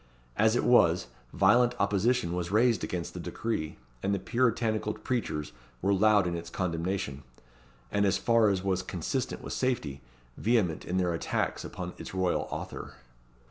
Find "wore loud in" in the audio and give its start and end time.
5.79-6.35